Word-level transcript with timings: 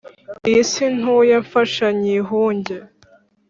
iyi 0.47 0.61
si 0.71 0.85
ntuye 0.97 1.35
mfasha 1.45 1.85
nyihunge 1.99 2.77